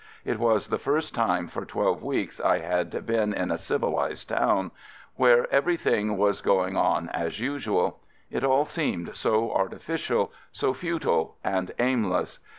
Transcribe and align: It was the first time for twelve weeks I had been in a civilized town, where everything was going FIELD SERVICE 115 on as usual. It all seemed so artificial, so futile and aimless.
It 0.25 0.39
was 0.39 0.69
the 0.69 0.79
first 0.79 1.13
time 1.13 1.45
for 1.47 1.63
twelve 1.63 2.01
weeks 2.01 2.39
I 2.41 2.57
had 2.57 3.05
been 3.05 3.35
in 3.35 3.51
a 3.51 3.57
civilized 3.59 4.29
town, 4.29 4.71
where 5.15 5.45
everything 5.53 6.17
was 6.17 6.41
going 6.41 6.73
FIELD 6.73 6.73
SERVICE 6.73 7.13
115 7.13 7.19
on 7.21 7.27
as 7.27 7.39
usual. 7.39 7.99
It 8.31 8.43
all 8.43 8.65
seemed 8.65 9.15
so 9.15 9.51
artificial, 9.53 10.31
so 10.51 10.73
futile 10.73 11.35
and 11.43 11.71
aimless. 11.77 12.39